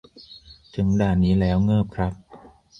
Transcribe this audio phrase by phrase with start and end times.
[0.75, 2.13] ถึงด่านนี้แล้วเงิบครับ